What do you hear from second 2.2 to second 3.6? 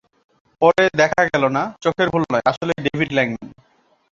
নয়, আসলেই David Langman.